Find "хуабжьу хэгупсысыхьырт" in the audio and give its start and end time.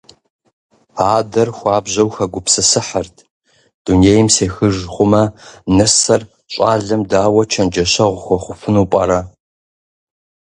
1.57-3.15